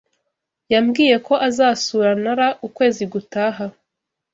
Yambwiye 0.73 1.15
ko 1.27 1.33
azasura 1.47 2.11
Nara 2.23 2.47
ukwezi 2.67 3.03
gutaha. 3.13 3.65